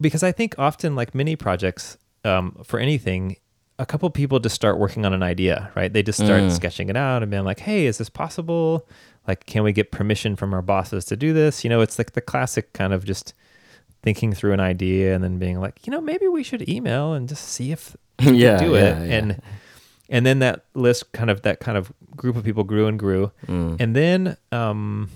[0.00, 3.36] because I think often like many projects um, for anything,
[3.78, 5.92] a couple people just start working on an idea, right?
[5.92, 6.50] They just start Mm.
[6.52, 8.86] sketching it out and being like, "Hey, is this possible?
[9.26, 12.12] Like, can we get permission from our bosses to do this?" You know, it's like
[12.12, 13.34] the classic kind of just
[14.02, 17.28] thinking through an idea and then being like, you know, maybe we should email and
[17.28, 19.08] just see if Yeah, do yeah, it.
[19.08, 19.16] yeah.
[19.16, 19.42] And
[20.08, 23.32] and then that list kind of that kind of group of people grew and grew.
[23.46, 23.80] Mm.
[23.80, 25.10] And then um,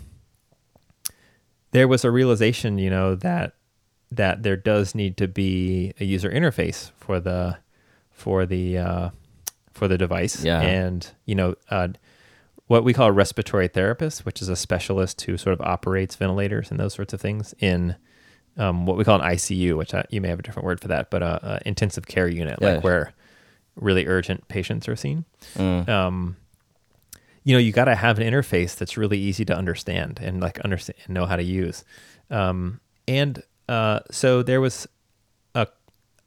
[1.71, 3.55] there was a realization, you know, that
[4.11, 7.59] that there does need to be a user interface for the
[8.11, 9.11] for the uh,
[9.73, 10.43] for the device.
[10.45, 10.61] Yeah.
[10.61, 11.89] And you know, uh,
[12.71, 16.71] what we call a respiratory therapist, which is a specialist who sort of operates ventilators
[16.71, 17.97] and those sorts of things in
[18.57, 20.87] um, what we call an ICU, which I, you may have a different word for
[20.87, 22.75] that, but a, a intensive care unit, Yeah.
[22.75, 23.13] like where
[23.75, 25.25] really urgent patients are seen
[25.57, 25.89] Mm.
[25.89, 26.37] um,
[27.43, 30.61] you know, you got to have an interface that's really easy to understand and like
[30.61, 31.85] understand and know how to use.
[32.31, 34.87] Um, and uh, so there was
[35.57, 35.67] a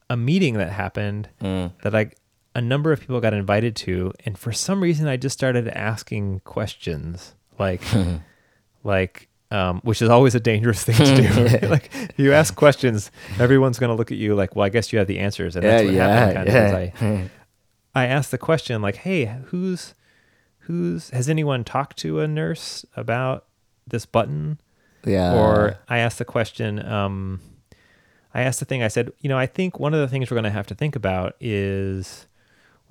[0.09, 1.71] a meeting that happened Mm.
[1.83, 2.11] that I
[2.55, 6.41] a number of people got invited to, and for some reason I just started asking
[6.41, 7.81] questions like
[8.83, 9.29] like.
[9.51, 11.43] Um, which is always a dangerous thing to do.
[11.45, 11.61] right?
[11.69, 14.91] like, if you ask questions, everyone's going to look at you like, "Well, I guess
[14.91, 16.47] you have the answers," and Yeah, that's what happened.
[16.49, 17.27] yeah, Kind of, yeah.
[17.93, 19.93] I I asked the question like, "Hey, who's
[20.61, 23.45] who's has anyone talked to a nurse about
[23.85, 24.59] this button?"
[25.05, 25.35] yeah.
[25.35, 27.39] or I asked the question um
[28.33, 30.35] I asked the thing I said, "You know, I think one of the things we're
[30.35, 32.25] going to have to think about is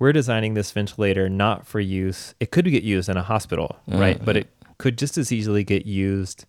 [0.03, 2.35] we're designing this ventilator not for use.
[2.41, 4.19] It could get used in a hospital, right?
[4.23, 6.43] But it could just as easily get used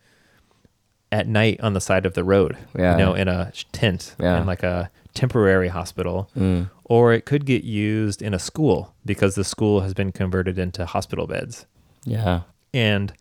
[1.13, 2.93] at night on the side of the road, Yeah.
[2.93, 4.41] you know, in a tent Yeah.
[4.41, 6.69] in like a temporary hospital Mm.
[6.83, 10.85] or it could get used in a school because the school has been converted into
[10.85, 11.67] hospital beds.
[12.05, 12.41] yeah.
[12.73, 13.13] And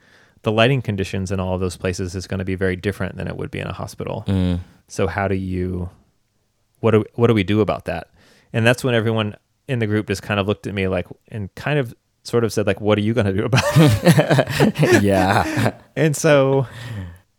[0.42, 3.28] the lighting conditions in all of those places is going to be very different than
[3.28, 4.24] it would be in a hospital.
[4.28, 4.62] Mm.
[4.88, 5.92] So how do you
[6.80, 8.08] what do what do we do about that?
[8.52, 9.36] And that's when everyone
[9.68, 12.54] in the group just kind of looked at me like and kind of sort of
[12.54, 15.04] said like what are you going to do about it?
[15.04, 15.76] yeah.
[15.96, 16.66] and so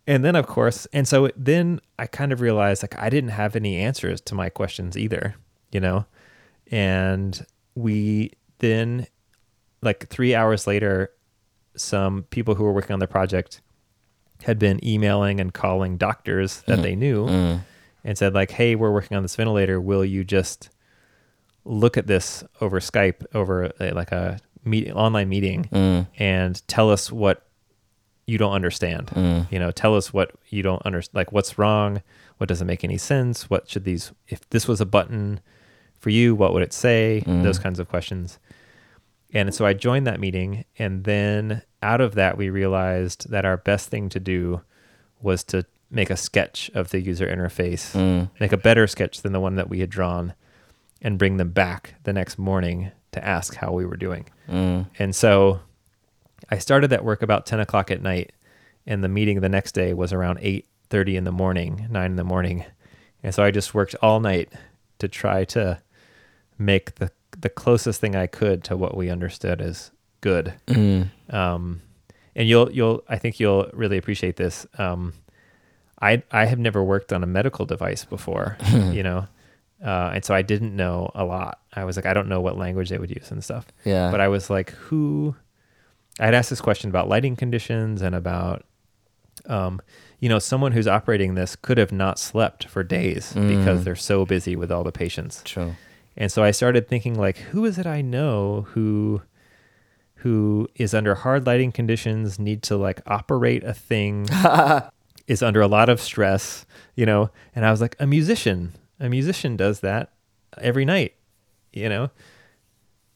[0.06, 3.56] and then of course and so then i kind of realized like i didn't have
[3.56, 5.34] any answers to my questions either
[5.72, 6.04] you know
[6.70, 9.06] and we then
[9.82, 11.10] like three hours later
[11.76, 13.60] some people who were working on the project
[14.42, 17.60] had been emailing and calling doctors that they knew Mm.
[18.04, 20.68] and said like hey we're working on this ventilator will you just
[21.64, 26.06] look at this over skype over a, like a meet, online meeting Mm.
[26.18, 27.46] and tell us what
[28.26, 29.08] you don't understand.
[29.08, 29.50] Mm.
[29.52, 32.02] You know, tell us what you don't understand, like what's wrong,
[32.38, 35.40] what doesn't make any sense, what should these, if this was a button
[35.98, 37.22] for you, what would it say?
[37.26, 37.42] Mm.
[37.42, 38.38] Those kinds of questions.
[39.32, 40.64] And so I joined that meeting.
[40.78, 44.62] And then out of that, we realized that our best thing to do
[45.20, 48.30] was to make a sketch of the user interface, Mm.
[48.40, 50.34] make a better sketch than the one that we had drawn,
[51.04, 54.26] and bring them back the next morning to ask how we were doing.
[54.48, 54.86] Mm.
[54.98, 55.60] And so
[56.50, 58.32] I started that work about 10 o'clock at night,
[58.86, 62.24] and the meeting the next day was around 8.30 in the morning, 9 in the
[62.24, 62.64] morning.
[63.22, 64.50] And so I just worked all night
[64.98, 65.80] to try to
[66.58, 69.90] make the, the closest thing I could to what we understood as
[70.22, 70.54] good.
[70.66, 71.10] Mm.
[71.30, 71.82] Um,
[72.34, 74.66] and you'll, you'll, I think you'll really appreciate this.
[74.78, 75.12] Um,
[76.00, 79.28] I, I have never worked on a medical device before, you know?
[79.84, 81.60] Uh, and so I didn't know a lot.
[81.74, 84.10] I was like, I don't know what language they would use and stuff Yeah.
[84.10, 85.36] but I was like, who?
[86.18, 88.64] I had asked this question about lighting conditions and about,
[89.46, 89.82] um,
[90.20, 93.84] you know, someone who's operating this could have not slept for days because Mm.
[93.84, 95.42] they're so busy with all the patients.
[95.44, 95.74] True.
[96.16, 99.20] And so I started thinking, like, who is it I know who,
[100.16, 104.28] who is under hard lighting conditions, need to like operate a thing,
[105.26, 107.30] is under a lot of stress, you know?
[107.54, 108.72] And I was like, a musician.
[109.00, 110.12] A musician does that
[110.58, 111.14] every night,
[111.72, 112.10] you know?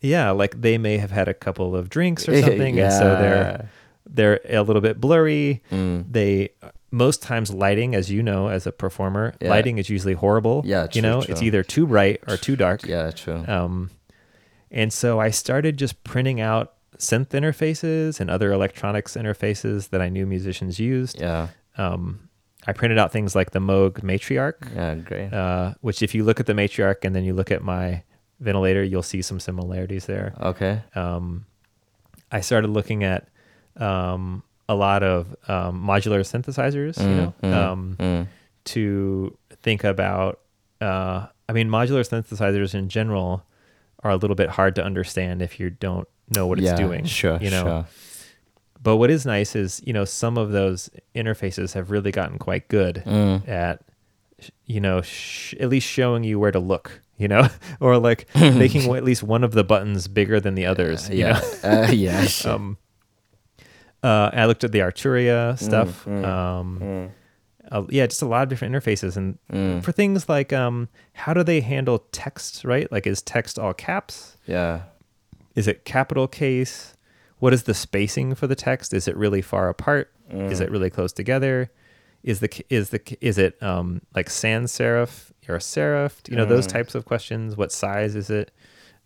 [0.01, 3.69] yeah, like they may have had a couple of drinks or something, and so they're
[4.07, 5.63] they're a little bit blurry.
[5.71, 6.05] Mm.
[6.11, 6.51] They
[6.91, 9.51] most times lighting, as you know, as a performer, Yeah.
[9.51, 10.63] lighting is usually horrible.
[10.65, 11.33] Yeah, you know, true.
[11.33, 12.85] it's either too bright or too dark.
[12.87, 13.45] Yeah, true.
[13.47, 13.91] Um,
[14.71, 20.09] and so I started just printing out synth interfaces and other electronics interfaces that I
[20.09, 21.21] knew musicians used.
[21.21, 22.28] yeah, Um,
[22.69, 25.33] I printed out things like the Moog Matriarch, yeah, great.
[25.33, 28.03] uh, which if you look at the Matriarch and then you look at my
[28.41, 30.35] ventilator, you'll see some similarities there.
[30.41, 30.83] okay.
[30.95, 31.47] Um,
[32.31, 33.27] I started looking at
[33.79, 38.27] um, a lot of um, modular synthesizers, you Mm, know, mm, um, mm.
[38.65, 40.41] to think about.
[40.81, 43.45] Uh, I mean, modular synthesizers in general
[44.05, 47.05] are a little bit hard to understand if you don't know what yeah, it's doing.
[47.07, 47.63] Sure, you know.
[47.65, 47.87] sure.
[48.83, 52.69] But what is nice is you know some of those interfaces have really gotten quite
[52.69, 53.49] good Mm.
[53.49, 53.81] at
[54.67, 57.49] you know sh- at least showing you where to look you know?
[57.81, 61.41] Or like making at least one of the buttons bigger than the others you yeah,
[61.65, 62.53] uh, yeah, sure.
[62.53, 62.77] um
[64.03, 67.11] uh i looked at the arturia stuff mm, um Mm,
[67.73, 69.17] uh, yeah just a lot of different interfaces.
[69.17, 69.83] And mm.
[69.83, 72.91] for things like um how do they handle text right?
[72.93, 74.37] Like is text all caps?
[74.47, 74.83] Yeah,
[75.55, 76.95] is it capital case
[77.39, 80.65] what is the spacing for the text is it really far apart is Mm.
[80.65, 81.71] it really close together
[82.23, 86.67] is the is the is it um like sans serif or serif you know those
[86.67, 86.71] Mm.
[86.73, 88.51] types of questions what size is it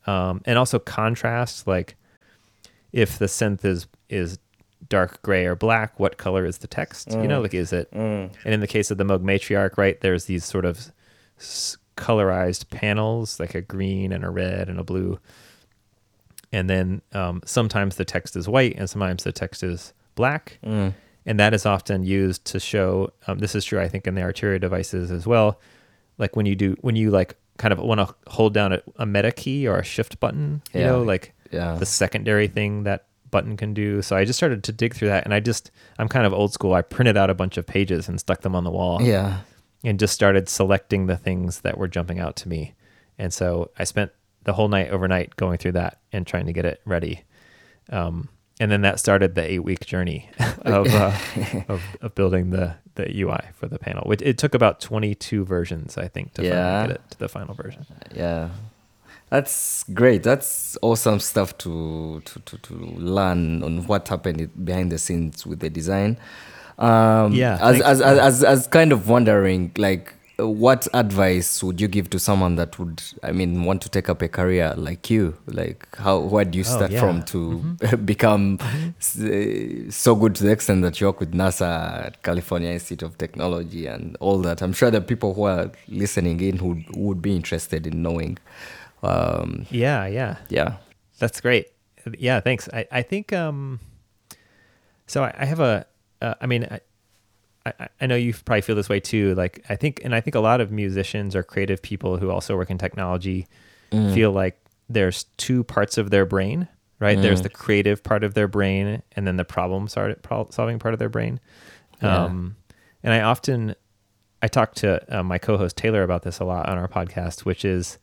[0.07, 1.95] um and also contrast like
[2.93, 4.39] if the synth is is
[4.89, 7.43] dark gray or black what color is the text you know Mm.
[7.43, 8.31] like is it Mm.
[8.45, 10.91] and in the case of the Moog matriarch, right, there's these sort of
[11.39, 15.19] s- colorized panels, like a green and a red and a blue.
[16.53, 20.59] And then um, sometimes the text is white and sometimes the text is black.
[20.65, 20.95] Mm.
[21.25, 24.21] And that is often used to show, um, this is true, I think, in the
[24.23, 25.61] Arturia devices as well.
[26.19, 29.07] Like when you do, when you like kind of want to hold down a, a
[29.07, 30.87] meta key or a shift button, you Yeah.
[30.89, 34.03] know, like yeah, the secondary thing that button can do.
[34.03, 36.53] So I just started to dig through that and I just I'm kind of old
[36.53, 36.75] school.
[36.75, 39.39] I printed out a bunch of pages and stuck them on the wall yeah,
[39.85, 42.75] and just started selecting the things that were jumping out to me.
[43.19, 44.11] And so I spent
[44.45, 47.23] the whole night overnight going through that and trying to get it ready.
[47.91, 48.29] Um,
[48.61, 50.29] and then that started the eight week journey
[50.63, 51.13] of, uh,
[51.69, 54.03] of of building the the UI for the panel.
[54.07, 56.87] Which it took about 22 versions, I think, to Yeah.
[56.87, 57.87] get it to the final version.
[58.15, 58.51] yeah.
[59.31, 60.23] That's great.
[60.23, 65.61] That's awesome stuff to to, to, to learn on what happened behind the scenes with
[65.61, 66.19] the design.
[66.79, 70.13] Um, Yeah, As, as, as, as, as kind of wondering, like,
[70.49, 74.23] what advice would you give to someone that would, I mean, want to take up
[74.23, 75.37] a career like you?
[75.47, 77.01] Like, how where do you Oh, start yeah.
[77.01, 78.59] from to become
[78.99, 83.03] s- uh, so good to the extent that you work with NASA, at California Institute
[83.03, 84.63] of Technology, and all that?
[84.63, 88.39] I'm sure the people who are listening in who would be interested in knowing.
[89.03, 90.37] Um, Yeah, yeah.
[90.49, 90.77] yeah.
[91.19, 91.67] That's great.
[92.19, 92.69] Yeah, thanks.
[92.73, 93.79] I, I think um
[95.07, 95.87] so I, I have a
[96.21, 96.81] uh, I mean I,
[97.67, 99.35] I I know you probably feel this way too.
[99.35, 102.57] Like I think and I think a lot of musicians or creative people who also
[102.57, 103.47] work in technology
[103.93, 104.15] Mm.
[104.15, 106.67] feel like there's two parts of their brain,
[106.99, 107.21] right?
[107.21, 107.45] There's Mm.
[107.45, 111.41] the creative part of their brain and then the problem solving part of their brain.
[112.03, 112.25] Yeah.
[112.25, 112.57] Um
[113.03, 113.75] and I often
[114.41, 117.65] I talk to uh, my co-host Taylor about this a lot on our podcast, which
[117.65, 117.99] is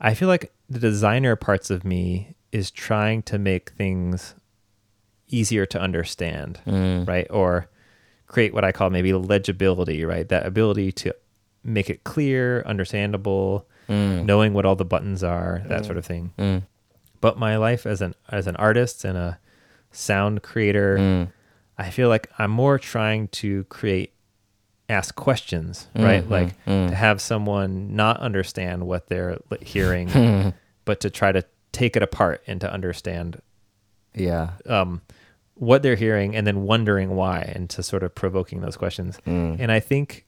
[0.00, 4.34] I feel like the designer parts of me is trying to make things
[5.28, 7.06] easier to understand, Mm.
[7.06, 7.26] right?
[7.30, 7.68] Or
[8.28, 10.28] create what I call maybe legibility, right?
[10.28, 11.14] That ability to
[11.64, 14.26] make it clear, understandable, Mm.
[14.26, 16.32] knowing what all the buttons are, that sort of thing.
[16.38, 16.62] Mm.
[17.22, 19.38] But my life as an as an artist and a
[19.92, 21.32] sound creator, Mm.
[21.78, 24.12] I feel like I'm more trying to create
[24.90, 26.22] ask questions, right?
[26.24, 26.88] Mhm, Like mm.
[26.90, 30.52] to have someone not understand what they're hearing,
[30.84, 33.40] but to try to take it apart and to understand
[34.14, 34.50] Yeah.
[34.66, 35.00] um,
[35.58, 39.18] what they're hearing and then wondering why and to sort of provoking those questions.
[39.26, 39.56] Mm.
[39.58, 40.24] And I think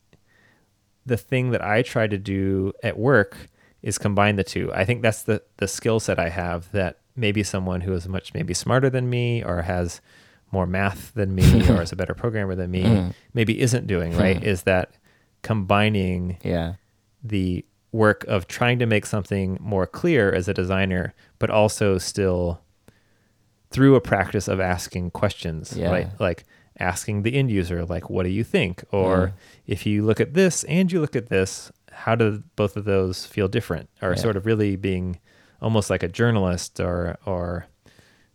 [1.07, 3.37] the thing that I try to do at work
[3.83, 4.71] is combine the two.
[4.75, 8.35] I think that's the the skill set I have that maybe someone who is much
[8.35, 10.01] maybe smarter than me or has
[10.53, 13.15] more math than me or is a better programmer than me Mm.
[13.35, 14.43] maybe isn't doing, right?
[14.43, 14.95] is that
[15.43, 16.75] combining Yeah.
[17.23, 22.61] the work of trying to make something more clear as a designer, but also still
[23.71, 25.91] through a practice of asking questions, Yeah.
[25.91, 26.09] right?
[26.21, 26.45] Like
[26.79, 28.85] asking the end user, like, what do you think?
[28.91, 29.33] Or Mm.
[29.67, 33.27] if you look at this and you look at this, how do both of those
[33.27, 33.89] feel different?
[34.03, 34.17] Or Yeah.
[34.17, 35.19] sort of really being
[35.61, 37.67] almost like a journalist or, or,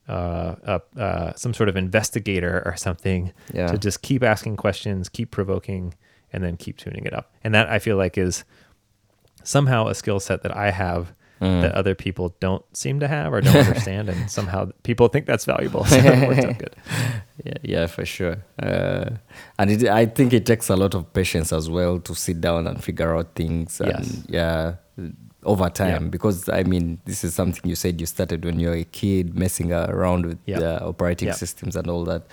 [0.07, 3.67] uh, uh, uh, some sort of investigator or something Yeah.
[3.67, 5.95] to just keep asking questions, keep provoking,
[6.31, 7.33] and then keep tuning it up.
[7.43, 8.45] And that I feel like is
[9.43, 11.61] somehow a skill set that I have Mm.
[11.63, 15.43] that other people don't seem to have or don't understand, and somehow people think that's
[15.45, 15.83] valuable.
[15.89, 16.75] So it worked out good.
[17.43, 18.37] Yeah, yeah, for sure.
[18.57, 19.09] Uh,
[19.59, 22.65] and it, I think it takes a lot of patience as well to sit down
[22.67, 23.81] and figure out things.
[23.81, 24.23] And Yes.
[24.29, 24.75] yeah,
[25.43, 26.03] over time.
[26.05, 26.09] Yeah.
[26.09, 29.35] Because I mean, this is something you said you started when you were a kid,
[29.37, 30.59] messing around with Yeah.
[30.59, 31.33] the operating Yeah.
[31.35, 32.23] systems and all that.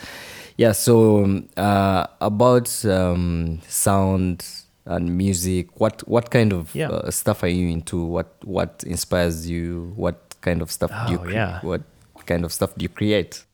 [0.57, 0.73] Yeah.
[0.73, 4.45] So um, uh, about um, sound
[4.85, 6.91] and music, what what kind of Yeah.
[6.91, 8.05] uh, stuff are you into?
[8.05, 9.93] What what inspires you?
[9.97, 11.61] What kind of stuff do you Oh, cre- yeah.
[11.63, 11.83] what
[12.27, 13.45] kind of stuff do you create?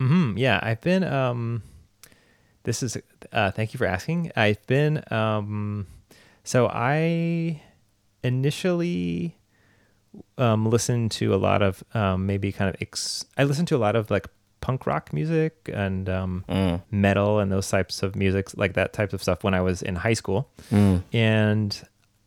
[0.00, 1.04] hmm Yeah, I've been.
[1.04, 1.62] Um,
[2.64, 2.96] this is.
[3.32, 4.30] Uh, thank you for asking.
[4.36, 5.02] I've been.
[5.10, 5.86] Um,
[6.44, 7.60] so I
[8.22, 9.36] initially
[10.38, 12.76] um, listened to a lot of um, maybe kind of.
[12.80, 14.26] Ex- I listened to a lot of like
[14.62, 16.80] punk rock music and um, Mm.
[16.90, 19.96] metal and those types of music, like that type of stuff, when I was in
[19.96, 20.48] high school.
[20.70, 21.02] Mm.
[21.12, 21.82] and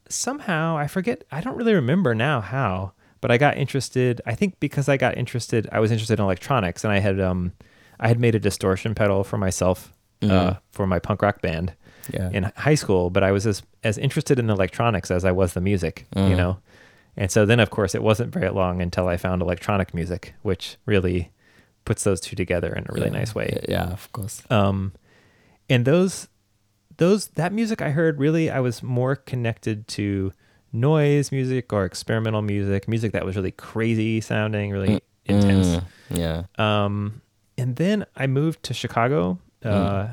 [0.07, 4.59] somehow I forget I don't really remember now how but I got interested I think
[4.59, 7.53] because I got interested I was interested in electronics and I had um
[7.99, 10.59] I had made a distortion pedal for myself uh, Mhm.
[10.71, 11.73] for my punk rock band
[12.13, 12.29] Yeah.
[12.31, 15.61] in high school but I was as as interested in electronics as I was the
[15.61, 16.37] music you Mhm.
[16.37, 16.57] know
[17.17, 20.77] and so then of course it wasn't very long until I found electronic music which
[20.85, 21.31] really
[21.85, 23.19] puts those two together in a really Yeah.
[23.19, 24.41] nice way Yeah, of course.
[24.49, 24.91] um
[25.69, 26.27] and those
[26.97, 30.31] those that music i heard really i was more connected to
[30.73, 36.43] noise music or experimental music music that was really crazy sounding really intense Mm, yeah.
[36.57, 37.21] um
[37.57, 40.09] and then i moved to chicago uh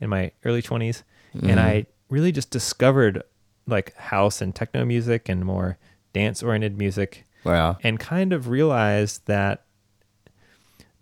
[0.00, 1.02] in my early 20s
[1.34, 1.58] and Mhm.
[1.58, 3.22] i really just discovered
[3.66, 5.76] like house and techno music and more
[6.12, 9.64] dance oriented music Well, and kind of realized that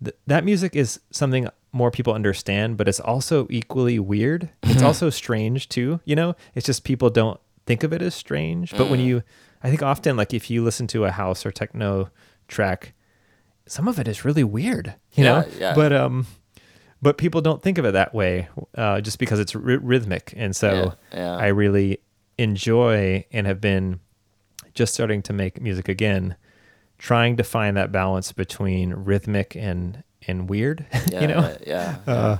[0.03, 4.49] th- that music is something more people understand, but it's also equally weird.
[4.63, 6.35] It's also strange too, you know?
[6.53, 8.71] It's just people don't think of it as strange.
[8.77, 9.23] But when you,
[9.63, 12.09] I think often, like if you listen to a house or techno
[12.47, 12.93] track,
[13.67, 15.47] some of it is really weird, you Yeah, know?
[15.59, 15.73] yeah.
[15.75, 16.27] But, um,
[17.01, 20.33] but people don't think of it that way uh, just because it's ry- rhythmic.
[20.37, 21.35] And so yeah.
[21.35, 21.97] I really
[22.37, 23.99] enjoy and have been
[24.73, 26.35] just starting to make music again,
[26.97, 31.57] trying to find that balance between rhythmic and and weird, yeah, you know.
[31.65, 31.97] Yeah.
[32.07, 32.37] Uh,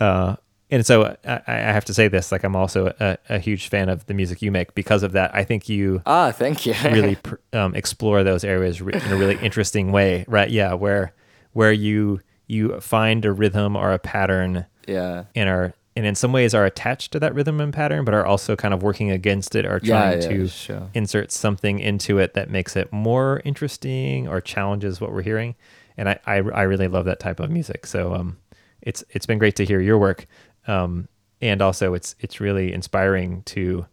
[0.00, 0.36] uh,
[0.70, 3.88] and so I, I have to say this: like I'm also a, a huge fan
[3.88, 5.34] of the music you make because of that.
[5.34, 6.74] I think you ah, thank you.
[6.84, 10.50] really pr- um, explore those areas re- in a really interesting way, right?
[10.50, 11.12] Yeah, where
[11.52, 15.24] where you you find a rhythm or a pattern yeah.
[15.34, 18.26] and are and in some ways are attached to that rhythm and pattern, but are
[18.26, 20.90] also kind of working against it or trying yeah, to sure.
[20.94, 25.54] insert something into it that makes it more interesting or challenges what we're hearing.
[25.96, 27.86] And I, I, I really love that type of music.
[27.86, 28.38] So um,
[28.82, 30.26] it's it's been great to hear your work,
[30.66, 31.08] um,
[31.40, 33.86] and also it's it's really inspiring to.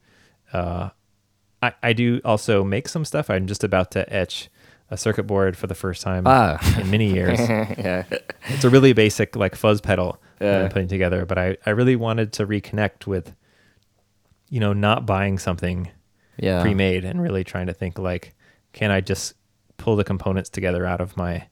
[0.52, 0.89] Uh,
[1.62, 3.30] I I do also make some stuff.
[3.30, 4.49] I'm just about to etch
[4.89, 6.60] a circuit board for the first time Ah.
[6.78, 8.04] in many years yeah.
[8.49, 10.63] it's a really basic like fuzz pedal Yeah.
[10.63, 13.33] I'm putting together, but I, I really wanted to reconnect with,
[14.49, 15.89] you know, not buying something
[16.37, 16.61] Yeah.
[16.61, 18.33] pre-made and really trying to think like,
[18.73, 19.33] can I just
[19.77, 21.47] pull the components together out of my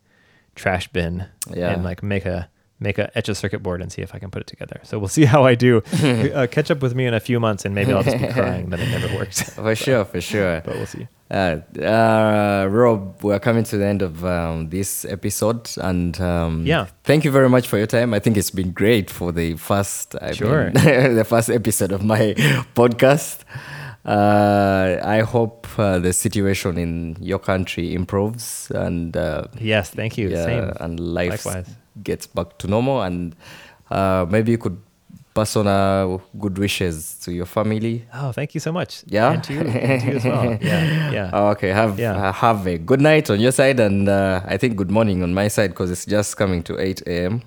[0.55, 1.71] trash bin Yeah.
[1.71, 2.49] and like make a
[2.81, 4.79] make a etch a circuit board and see if I can put it together.
[4.83, 5.77] So we'll see how I do.
[6.33, 8.69] uh, catch up with me in a few months and maybe I'll just be crying
[8.69, 9.51] that it never worked.
[9.51, 10.61] For sure, for sure.
[10.65, 11.07] but we'll see.
[11.31, 16.87] Uh, uh, Rob, we're coming to the end of um, this episode, and um, Yeah.
[17.03, 18.15] thank you very much for your time.
[18.15, 20.71] I think it's been great for the first, I Sure.
[20.71, 20.73] mean,
[21.15, 22.33] the first episode of my
[22.75, 23.41] podcast.
[24.05, 30.29] Uh, I hope uh, the situation in your country improves and uh, Yes, thank you.
[30.29, 30.71] yeah, Same.
[30.79, 31.75] and life Likewise.
[32.01, 33.03] gets back to normal.
[33.03, 33.35] And
[33.91, 34.77] uh, maybe you could
[35.33, 38.05] pass on uh, good wishes to your family.
[38.13, 39.03] Oh, thank you so much.
[39.07, 39.33] Yeah?
[39.33, 40.57] And to you, and to you as well.
[40.61, 41.11] Yeah.
[41.11, 41.29] Yeah.
[41.33, 42.15] Oh, okay, have Yeah.
[42.29, 45.33] uh, have a good night on your side, and uh, I think good morning on
[45.33, 47.41] my side because it's just coming to eight a.m.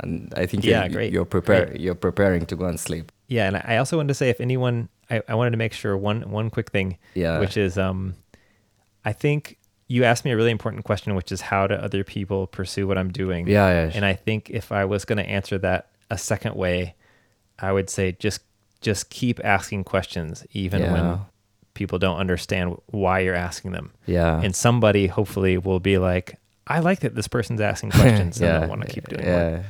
[0.00, 3.10] And I think Yeah, you're, great, you're prepare you're preparing to go and sleep.
[3.28, 5.96] Yeah, and I also wanted to say if anyone, I, I wanted to make sure
[5.96, 7.40] one one quick thing, Yeah.
[7.40, 8.14] which is, um,
[9.04, 9.58] I think
[9.88, 12.96] you asked me a really important question, which is how do other people pursue what
[12.98, 13.46] I'm doing?
[13.48, 16.94] Yeah, yeah, And I think if I was going to answer that a second way,
[17.58, 18.40] I would say just
[18.80, 20.92] just keep asking questions, even Yeah.
[20.92, 21.18] when
[21.74, 23.92] people don't understand why you're asking them.
[24.06, 28.64] yeah, And somebody hopefully will be like, I like that this person's asking questions, and.
[28.64, 29.50] I want to keep doing yeah.
[29.50, 29.64] more.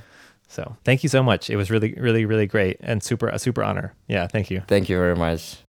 [0.49, 1.51] So thank you so much.
[1.51, 3.93] It was really, really, really great and super a super honor.
[4.09, 4.62] Yeah, thank you.
[4.66, 5.59] Thank you very much.